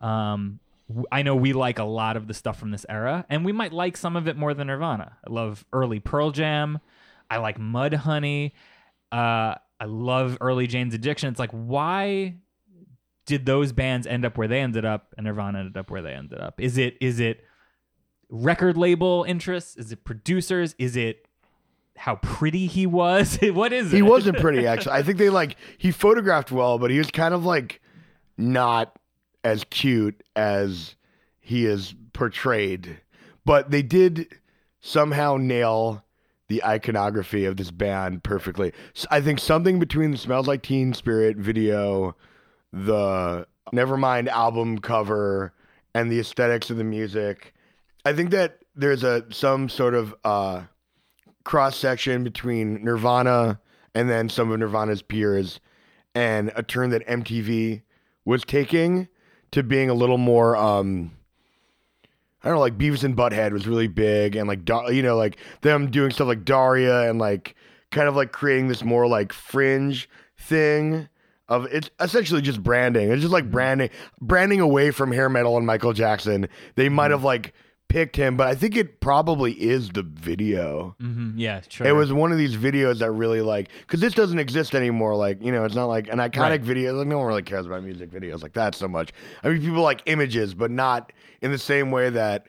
[0.00, 0.60] um,
[1.10, 3.72] I know we like a lot of the stuff from this era, and we might
[3.72, 5.16] like some of it more than Nirvana.
[5.26, 6.80] I love early Pearl Jam.
[7.30, 8.52] I like Mudhoney.
[9.10, 11.30] Uh, I love early Jane's Addiction.
[11.30, 12.34] It's like why
[13.26, 16.12] did those bands end up where they ended up, and Nirvana ended up where they
[16.12, 16.60] ended up?
[16.60, 17.42] Is it is it
[18.28, 19.76] record label interests?
[19.76, 20.74] Is it producers?
[20.78, 21.26] Is it
[21.96, 23.38] how pretty he was?
[23.42, 23.96] what is it?
[23.96, 24.92] He wasn't pretty actually.
[24.92, 27.80] I think they like he photographed well, but he was kind of like
[28.36, 28.98] not
[29.42, 30.96] as cute as
[31.40, 33.00] he is portrayed.
[33.44, 34.28] But they did
[34.80, 36.04] somehow nail
[36.48, 38.72] the iconography of this band perfectly.
[39.10, 42.16] I think something between the Smells Like Teen Spirit video,
[42.72, 45.54] the Nevermind album cover,
[45.94, 47.53] and the aesthetics of the music.
[48.04, 50.62] I think that there's a some sort of uh,
[51.44, 53.60] cross section between Nirvana
[53.94, 55.60] and then some of Nirvana's peers,
[56.14, 57.82] and a turn that MTV
[58.24, 59.08] was taking
[59.52, 60.56] to being a little more.
[60.56, 61.12] Um,
[62.42, 65.38] I don't know, like Beavis and Butthead was really big, and like you know, like
[65.62, 67.54] them doing stuff like Daria and like
[67.90, 71.08] kind of like creating this more like fringe thing
[71.48, 73.10] of it's essentially just branding.
[73.10, 73.90] It's just like branding,
[74.20, 76.48] branding away from hair metal and Michael Jackson.
[76.74, 77.54] They might have like
[77.94, 80.96] picked him, but I think it probably is the video.
[81.00, 81.86] Mhm, yeah, sure.
[81.86, 85.14] It was one of these videos that really like because this doesn't exist anymore.
[85.14, 86.60] Like you know, it's not like an iconic Right.
[86.60, 86.92] video.
[86.94, 89.12] Like no one really cares about music videos like that so much.
[89.44, 92.48] I mean, people like images, but not in the same way that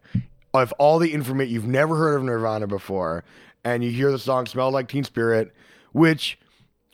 [0.55, 3.23] if all the information you've never heard of Nirvana before,
[3.63, 5.53] and you hear the song "Smell Like Teen Spirit,"
[5.91, 6.39] which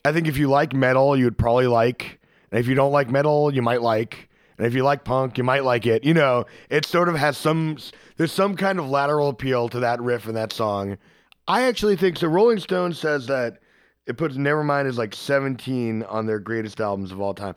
[0.04, 2.20] I think if you like metal, you would probably like,
[2.52, 4.28] and if you don't like metal, you might like.
[4.62, 6.04] And if you like punk, you might like it.
[6.04, 7.80] You know, it sort of has some,
[8.18, 11.00] there's some kind of lateral appeal to that riff and that song.
[11.48, 12.28] I actually think so.
[12.28, 13.58] Rolling Stone says that
[14.06, 17.56] it puts Nevermind as like 17 on their greatest albums of all time.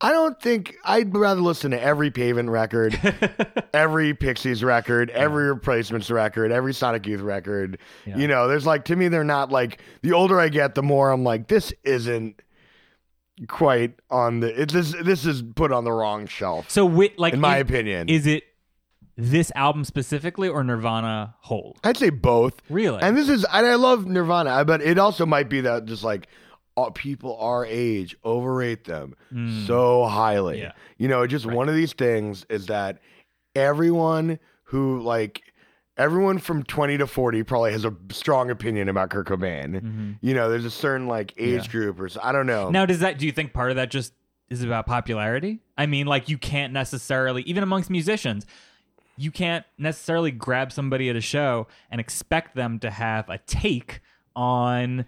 [0.00, 2.96] I don't think I'd rather listen to every Pavement record,
[3.74, 7.78] every Pixies record, every Replacements record, every Sonic Youth record.
[8.06, 8.16] Yeah.
[8.16, 11.10] You know, there's like to me they're not like the older I get, the more
[11.10, 12.40] I'm like this isn't
[13.48, 17.34] quite on the it, this this is put on the wrong shelf so, wi- like,
[17.34, 18.08] in my is, opinion.
[18.08, 18.44] is it
[19.16, 21.76] this album specifically or Nirvana whole?
[21.84, 22.60] I'd say both.
[22.68, 23.00] Really?
[23.00, 26.26] And this is, and I love Nirvana, but it also might be that just like
[26.76, 29.14] uh, people our age overrate them
[29.66, 30.60] so highly.
[30.60, 30.72] Yeah.
[30.98, 33.00] You know, just one of these things is that
[33.54, 35.42] everyone who like
[35.96, 40.16] everyone from 20 to 40 probably has a strong opinion about Kurt Cobain.
[40.20, 41.54] You know, there's a certain like age Mm-hmm.
[41.64, 41.66] Yeah.
[41.84, 42.70] group or so, I don't know.
[42.70, 43.18] Now, does that?
[43.18, 44.12] Do you think part of that just
[44.50, 45.60] is about popularity?
[45.78, 48.44] I mean, like you can't necessarily, even amongst musicians,
[49.16, 54.00] you can't necessarily grab somebody at a show and expect them to have a take
[54.34, 55.04] on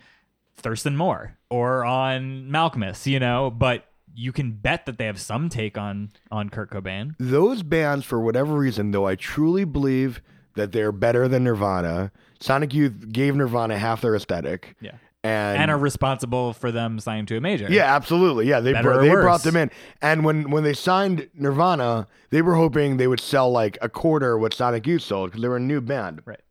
[0.57, 3.51] Thurston Moore or on Malkmus, you know.
[3.51, 7.14] But you can bet that they have some take on on Kurt Cobain.
[7.18, 10.22] those bands, for whatever reason, though, I truly believe
[10.56, 12.10] that they're better than Nirvana.
[12.40, 14.76] Sonic Youth gave Nirvana half their aesthetic.
[14.80, 14.92] Yeah.
[15.24, 17.66] And, And are responsible for them signing to a major.
[17.68, 18.46] Yeah, absolutely.
[18.46, 19.24] Yeah, they brought, they worse.
[19.24, 23.50] brought them in, and when when they signed Nirvana, they were hoping they would sell
[23.50, 26.22] like a quarter what Sonic Youth sold because they were a new band.
[26.24, 26.42] Right.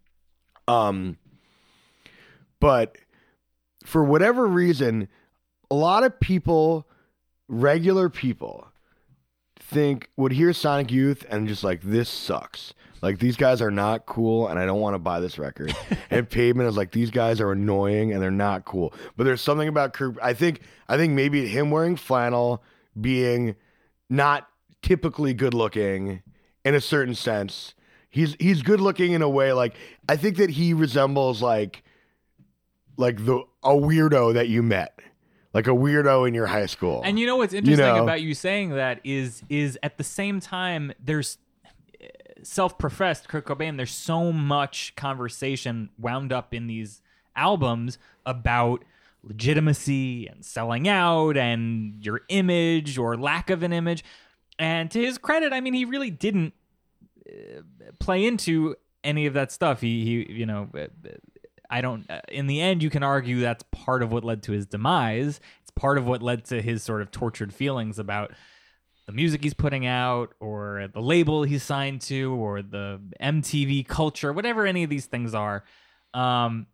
[0.67, 1.17] Um,
[2.59, 2.97] but
[3.85, 5.07] for whatever reason,
[5.71, 6.85] a lot of people,
[7.47, 8.67] regular people,
[9.57, 12.73] think would hear Sonic Youth and just like this sucks.
[13.05, 15.75] Like these guys are not cool, and I don't want to buy this record.
[16.09, 18.95] and Pavement is like these guys are annoying and they're not cool.
[19.15, 20.17] But there's something about Kurt.
[20.23, 22.63] I think I think maybe him wearing flannel,
[22.99, 23.55] being
[24.09, 24.49] not
[24.81, 26.23] typically good looking
[26.63, 27.75] in a certain sense.
[28.09, 29.75] He's he's good looking in a way like
[30.09, 31.83] I think that he resembles like
[32.97, 34.99] like the a weirdo that you met.
[35.53, 37.01] Like a weirdo in your high school.
[37.05, 38.01] And you know what's interesting know.
[38.01, 41.37] about you saying that is is at the same time there's
[42.45, 43.77] self-professed Kurt Cobain.
[43.77, 47.01] There's so much conversation wound up in these
[47.35, 48.83] albums about
[49.23, 54.03] legitimacy and selling out and your image or lack of an image.
[54.59, 56.53] And to his credit, I mean, he really didn't
[57.27, 57.61] uh,
[57.99, 59.81] play into any of that stuff.
[59.81, 60.87] He, he, you know, uh,
[61.69, 62.09] I don't.
[62.09, 65.39] Uh, in the end, you can argue that's part of what led to his demise.
[65.61, 68.31] It's part of what led to his sort of tortured feelings about
[69.05, 74.33] the music he's putting out, or the label he's signed to, or the MTV culture,
[74.33, 75.63] whatever any of these things are.
[76.13, 76.67] Um,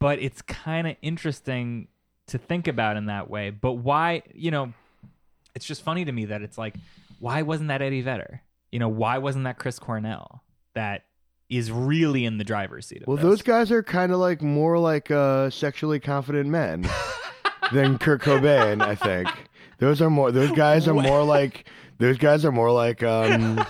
[0.00, 1.88] but it's kind of interesting
[2.28, 3.50] to think about in that way.
[3.50, 4.72] But why, you know,
[5.54, 6.74] it's just funny to me that it's like,
[7.18, 8.42] why wasn't that Eddie Vedder?
[8.70, 10.42] You know, why wasn't that Chris Cornell
[10.74, 11.04] that
[11.48, 13.04] is really in the driver's seat.
[13.06, 13.24] Well, this.
[13.24, 16.88] those guys are kind of like more like uh, sexually confident men
[17.72, 18.82] than Kurt Cobain.
[18.82, 19.28] I think
[19.78, 20.30] those are more.
[20.32, 21.68] Those guys are more like.
[21.98, 23.02] Those guys are more like.
[23.02, 23.64] Um,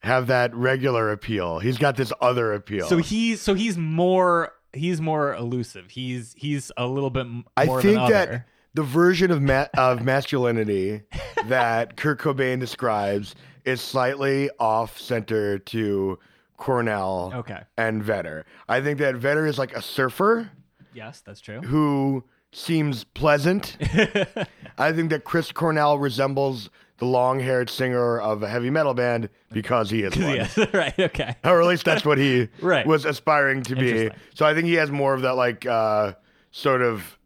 [0.00, 1.58] have that regular appeal.
[1.60, 2.86] He's got this other appeal.
[2.88, 5.90] So he's so he's more he's more elusive.
[5.90, 8.46] He's he's a little bit more I think that other.
[8.74, 11.02] the version of ma- of masculinity
[11.46, 16.18] that Kurt Cobain describes is slightly off center to
[16.56, 17.60] Cornell Okay.
[17.76, 18.44] and Vedder.
[18.68, 20.50] I think that Vedder is like a surfer
[20.94, 21.60] Yes, that's true.
[21.60, 23.76] who seems pleasant.
[24.78, 29.90] I think that Chris Cornell resembles the long-haired singer of a heavy metal band because
[29.90, 30.36] he is one.
[30.36, 30.98] yeah, right.
[30.98, 31.34] Okay.
[31.44, 32.86] or at least that's what he Right.
[32.86, 34.10] was aspiring to be.
[34.34, 36.12] So I think he has more of that like uh,
[36.52, 37.18] sort of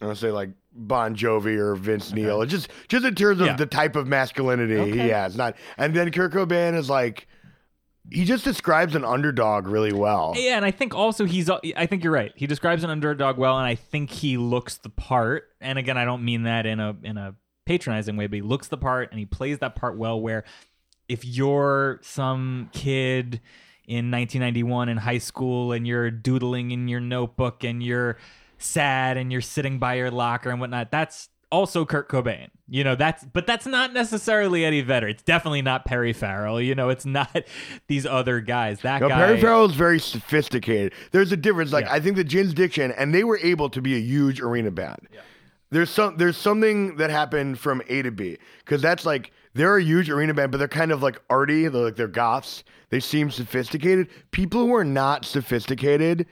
[0.00, 3.46] I want to say like Bon Jovi or Vince Neil, just just in terms of
[3.46, 3.56] Yeah.
[3.56, 5.36] the type of masculinity he has.
[5.36, 7.28] Not and then Kurt Cobain is like
[8.10, 10.34] he just describes an underdog really well.
[10.36, 11.48] Yeah, and I think also he's.
[11.48, 12.32] I think you're right.
[12.34, 15.48] He describes an underdog well, and I think he looks the part.
[15.60, 17.34] And again, I don't mean that in a in a
[17.64, 20.20] patronizing way, but he looks the part and he plays that part well.
[20.20, 20.44] Where
[21.08, 23.40] if you're some kid
[23.86, 28.16] in 1991 in high school and you're doodling in your notebook and you're
[28.58, 32.48] sad and you're sitting by your locker and whatnot, that's also Kurt Cobain.
[32.68, 35.06] You know, that's but that's not necessarily Eddie Vedder.
[35.06, 36.60] It's definitely not Perry Farrell.
[36.60, 37.36] You know, it's not
[37.86, 38.80] these other guys.
[38.80, 39.26] That No, guy.
[39.26, 40.94] Perry Farrell is very sophisticated.
[41.12, 41.72] There's a difference.
[41.72, 41.92] Like Yeah.
[41.92, 45.06] I think the Jane's Addiction, and they were able to be a huge arena band.
[45.70, 49.82] There's some there's something that happened from A to B because that's like they're a
[49.82, 51.68] huge arena band, but they're kind of like arty.
[51.68, 52.64] They're like they're goths.
[52.90, 54.08] They seem sophisticated.
[54.32, 56.26] People who are not sophisticated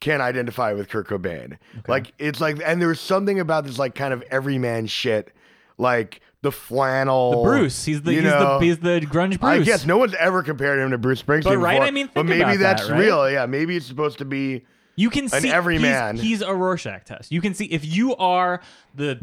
[0.00, 1.58] can't identify with Kurt Cobain.
[1.86, 5.32] Like it's like, and there's something about this like kind of everyman shit,
[5.78, 7.44] like the flannel.
[7.44, 7.84] Bruce.
[7.84, 9.42] He's the he's know, the he's the grunge Bruce.
[9.42, 11.44] I guess no one's ever compared him to Bruce Springsteen.
[11.44, 13.00] But, right, before, I mean, but maybe that's that, right?
[13.00, 13.30] real.
[13.30, 14.64] Yeah, maybe it's supposed to be.
[14.96, 16.16] you can see everyman.
[16.16, 17.30] He's, he's a Rorschach test.
[17.32, 18.60] You can see if you are
[18.94, 19.20] the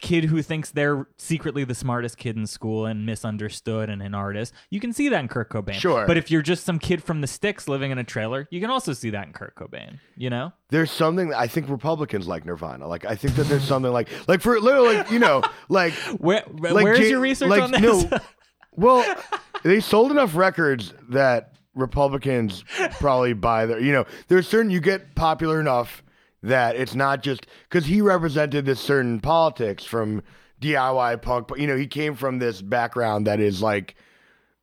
[0.00, 4.52] kid who thinks they're secretly the smartest kid in school and misunderstood and an artist.
[4.70, 5.74] You can see that in Kurt Cobain.
[5.74, 6.06] Sure.
[6.06, 8.70] But if you're just some kid from the sticks living in a trailer, you can
[8.70, 9.98] also see that in Kurt Cobain.
[10.16, 10.52] You know.
[10.70, 12.86] There's something that I think Republicans like Nirvana.
[12.86, 16.42] Like I think that there's something like like for literally like you know like Where
[16.46, 18.10] where's your research like, on this?
[18.10, 18.18] No,
[18.72, 19.16] well,
[19.62, 23.80] they sold enough records that Republicans probably buy their.
[23.80, 26.02] You know, there's certain you get popular enough
[26.46, 30.22] that it's not just because he represented this certain politics from
[30.60, 31.48] DIY punk.
[31.48, 33.96] But you know, he came from this background that is like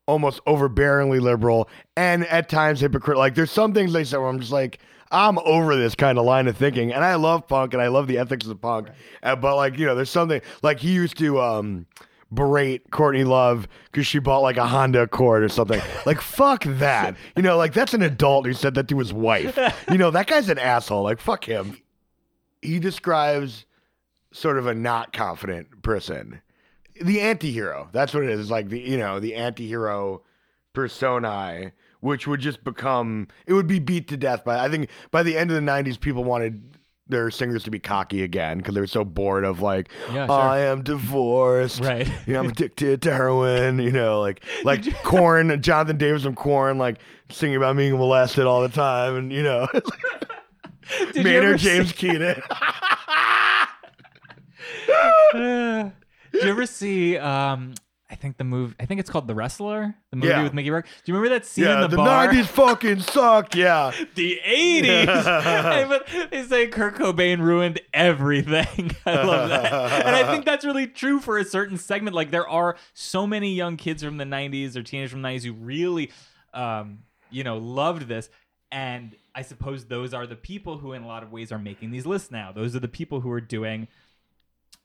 [0.06, 3.20] almost overbearingly liberal and at times hypocritical.
[3.20, 4.80] Like there's some things they said where I'm just like.
[5.12, 8.08] I'm over this kind of line of thinking, and I love punk, and I love
[8.08, 8.90] the ethics of punk.
[9.22, 11.86] Uh, but like, you know, there's something like he used to um,
[12.34, 15.82] berate Courtney Love because she bought like a Honda Accord or something.
[16.06, 17.16] Like, fuck that.
[17.36, 19.58] You know, like that's an adult who said that to his wife.
[19.90, 21.04] You know, that guy's an asshole.
[21.04, 21.78] Like, fuck him.
[22.62, 23.66] He describes
[24.32, 26.42] sort of a not confident person.
[27.02, 27.90] The anti-hero.
[27.92, 28.50] That's what it is.
[28.50, 30.24] Like the, you know, the anti-hero
[30.74, 35.24] personae, which would just become, it would be beat to death by, I think by
[35.24, 38.82] the end of the 90s, people wanted their singers to be cocky again because they
[38.82, 40.36] were so bored of like, Yeah, sure.
[40.36, 41.82] I am divorced.
[41.82, 42.08] Right.
[42.26, 43.80] You know, I'm addicted to heroin.
[43.80, 48.62] You know, like like Korn, Jonathan Davis from Korn, like singing about being molested all
[48.62, 49.68] the time, and you know,
[51.14, 52.42] Did Maynard see- James Keenan.
[55.34, 55.92] Did
[56.44, 57.18] you ever see?
[57.18, 57.74] Um,
[58.24, 58.74] think the movie.
[58.80, 59.94] I think it's called The Wrestler.
[60.10, 60.42] The movie Yeah.
[60.44, 60.86] with Mickey Rourke.
[60.86, 62.28] Do you remember that scene yeah, in the, the bar?
[62.30, 63.54] '90s fucking suck.
[63.56, 65.88] Yeah, the 80s.
[65.90, 68.96] but they say Kurt Cobain ruined everything.
[69.06, 70.06] I love that.
[70.06, 72.16] and I think that's really true for a certain segment.
[72.16, 75.44] Like there are so many young kids from the 90s or teenagers from the 90s
[75.44, 76.12] who really
[76.54, 78.30] um, you know, loved this.
[78.72, 81.92] And I suppose those are the people who in a lot of ways are making
[81.92, 82.52] these lists now.
[82.52, 83.88] Those are the people who are doing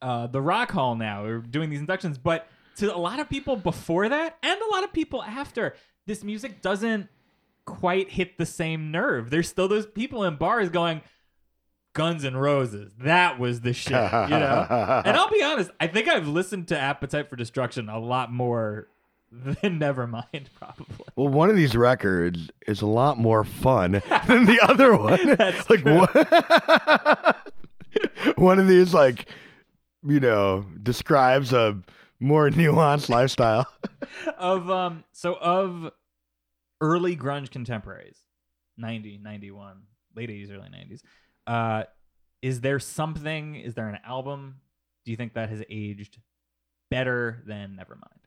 [0.02, 2.18] uh, the Rock Hall now, or doing these inductions.
[2.18, 2.46] But
[2.78, 5.74] to a lot of people before that, and a lot of people after,
[6.06, 7.08] this music doesn't
[7.64, 9.30] quite hit the same nerve.
[9.30, 11.02] There's still those people in bars going,
[11.92, 15.02] Guns and Roses, that was the shit, you know.
[15.04, 18.88] and I'll be honest, I think I've listened to Appetite for Destruction a lot more
[19.32, 21.06] than Nevermind, probably.
[21.16, 23.92] Well, one of these records is a lot more fun
[24.26, 25.26] than the other one.
[25.36, 26.08] That's like one,
[28.36, 29.28] one of these, like
[30.06, 31.78] you know, describes a
[32.20, 33.66] more nuanced lifestyle.
[34.38, 35.92] of um, so of
[36.80, 38.18] early grunge contemporaries,
[38.76, 39.82] 90, 91,
[40.14, 41.00] late 80s, early 90s.
[41.46, 41.84] Uh,
[42.42, 43.56] is there something?
[43.56, 44.60] Is there an album?
[45.04, 46.18] Do you think that has aged
[46.90, 48.24] better than Nevermind?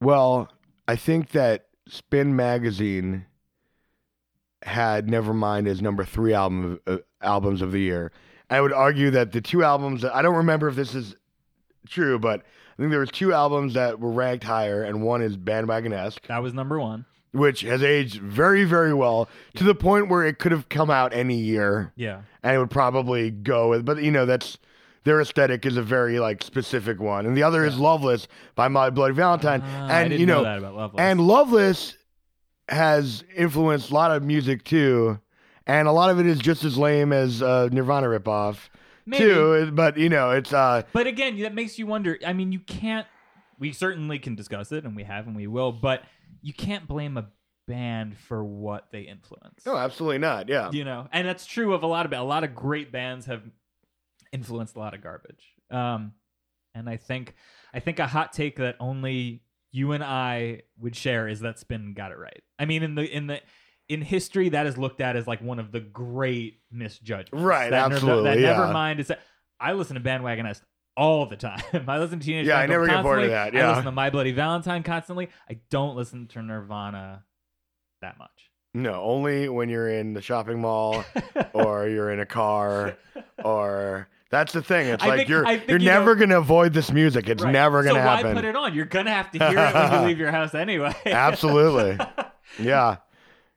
[0.00, 0.50] Well,
[0.86, 3.26] I think that Spin magazine
[4.62, 8.12] had Nevermind as number three album of, uh, albums of the year.
[8.50, 11.16] I would argue that the two albums that I don't remember if this is
[11.88, 15.36] true, but I think there was two albums that were ranked higher, and one is
[15.36, 17.04] Bandwagonesque, That was number one.
[17.32, 21.12] which has aged very, very well to the point where it could have come out
[21.14, 22.22] any year Yeah.
[22.42, 23.84] and it would probably go with.
[23.84, 24.58] But you know, that's
[25.04, 28.88] their aesthetic is a very like specific one, and the other is Loveless by My
[28.90, 31.00] Bloody Valentine, Ah, I and didn't you know, that about Loveless.
[31.00, 31.96] and Loveless
[32.68, 35.20] has influenced a lot of music too,
[35.66, 38.56] and a lot of it is just as lame as uh, Nirvana ripoff
[39.06, 39.24] Maybe.
[39.24, 39.70] too.
[39.72, 42.18] But you know, it's uh, But again, that makes you wonder.
[42.26, 43.06] I mean, you can't.
[43.58, 45.72] We certainly can discuss it, and we have, and we will.
[45.72, 46.02] But
[46.42, 47.26] you can't blame a
[47.66, 49.64] band for what they influence.
[49.64, 50.48] no, absolutely not.
[50.48, 53.26] Yeah, You know, and that's true of a lot of a lot of great bands
[53.26, 53.42] have
[54.32, 55.44] influenced a lot of garbage.
[55.70, 56.12] Um,
[56.74, 57.34] and I think
[57.72, 59.42] I think a hot take that only
[59.72, 62.42] you and I would share is that Spin got it right.
[62.58, 63.40] I mean, in the in the
[63.88, 67.30] in history, that is looked at as like one of the great misjudgments.
[67.32, 68.54] Right, That absolutely, That yeah.
[68.56, 69.20] Nevermind is that
[69.60, 70.62] I listen to Bandwagonesque
[70.96, 71.60] all the time.
[71.88, 73.66] I listen to Teenage Yeah, I never get bored of that, yeah.
[73.66, 75.28] I listen to My Bloody Valentine constantly.
[75.50, 77.24] I don't listen to Nirvana
[78.00, 78.50] that much.
[78.74, 81.04] no, only when you're in the shopping mall
[81.52, 82.96] or you're in a car
[83.44, 84.08] or.
[84.30, 84.88] That's the thing.
[84.88, 87.28] It's I like think- you're think, you're you know- never gonna avoid this music.
[87.28, 87.52] It's Right.
[87.52, 88.26] never gonna so happen.
[88.28, 88.74] why put it on?
[88.74, 90.92] You're gonna have to hear it when you leave your house anyway.
[91.06, 91.98] Absolutely.
[92.58, 92.96] Yeah.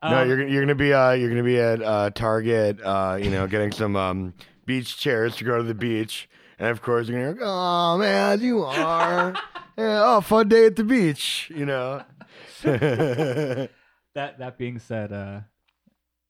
[0.09, 3.29] No, Um, you're you're gonna be uh you're gonna be at uh Target uh you
[3.29, 4.33] know getting some um
[4.65, 6.29] beach chairs to go to the beach,
[6.59, 9.33] and of course you're gonna go, oh man, you are,
[9.77, 12.03] yeah, oh fun day at the beach, you know.
[12.63, 13.69] that
[14.15, 15.41] that being said, uh,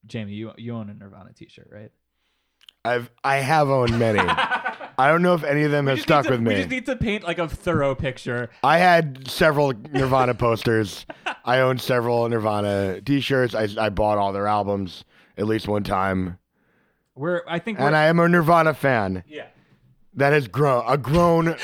[0.05, 1.91] Jamie, you you own a Nirvana T-shirt, right?
[2.85, 4.19] I've I have owned many.
[4.97, 6.49] I don't know if any of them have stuck to- with me.
[6.49, 8.49] We just need to paint like a thorough picture.
[8.63, 11.05] I had several Nirvana posters.
[11.45, 13.53] I owned several Nirvana T-shirts.
[13.55, 15.03] I I bought all their albums
[15.37, 16.39] at least one time,
[17.15, 19.23] We're I think and I am a Nirvana fan.
[19.27, 19.45] yeah.
[20.15, 20.83] that has grown.
[20.87, 21.55] A grown.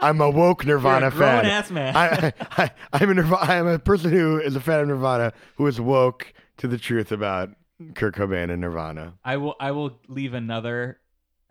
[0.00, 1.46] I'm a woke Nirvana You're a grown fan.
[1.46, 1.96] ass man.
[1.96, 5.66] I, I, I'm a Nirvana, I'm a person who is a fan of Nirvana who
[5.66, 7.48] is woke to the truth about
[7.94, 9.14] Kurt Cobain and Nirvana.
[9.24, 10.98] I will I will leave another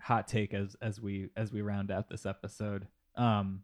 [0.04, 2.88] hot take as as we as we round out this episode.
[3.16, 3.64] Um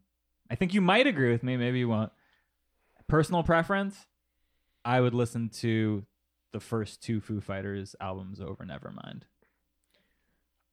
[0.50, 2.10] I think you might agree with me, maybe you won't.
[3.06, 4.06] Personal preference,
[4.84, 6.04] I would listen to
[6.52, 9.22] the first two Foo Fighters albums over Nevermind.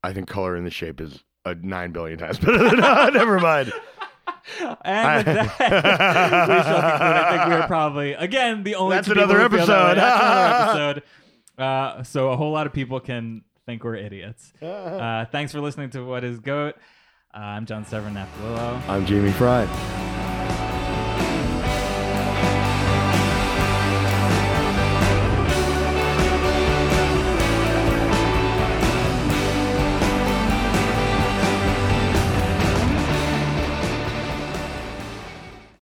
[0.03, 2.81] I think Colour and the Shape is a nine billion times better than.
[2.83, 3.71] uh, never mind.
[4.85, 7.01] And with that, we shall conclude.
[7.01, 8.95] I think we are probably again the only.
[8.95, 9.97] That's another who feel that episode.
[9.97, 10.21] That's
[10.73, 11.01] another
[11.57, 11.61] episode.
[11.61, 14.53] Uh, so a whole lot of people can think we're idiots.
[14.63, 16.75] Uh, thanks for listening to What Is Goat.
[17.33, 18.81] Uh, I'm John Severn Napolillo.
[18.89, 20.06] I'm Jamie Fry.